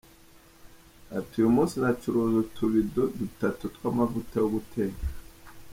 [1.17, 5.03] Ati “Uyu munsi nacuruje utubido dutatu tw’amavuta yo guteka.